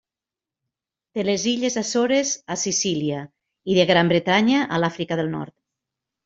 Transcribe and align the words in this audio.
De 1.17 1.25
les 1.27 1.43
Illes 1.51 1.77
Açores 1.81 2.31
a 2.55 2.57
Sicília 2.63 3.21
i 3.75 3.79
de 3.81 3.87
Gran 3.93 4.11
Bretanya 4.15 4.65
a 4.75 4.81
l'Àfrica 4.83 5.21
del 5.21 5.33
nord. 5.37 5.57